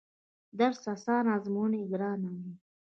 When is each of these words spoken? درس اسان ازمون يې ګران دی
درس 0.59 0.81
اسان 0.93 1.25
ازمون 1.35 1.71
يې 1.79 1.83
ګران 1.91 2.19
دی 2.43 2.51